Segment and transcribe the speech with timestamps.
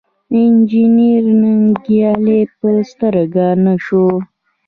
[0.39, 4.05] انجنیر ننګیالی په سترګه نه شو.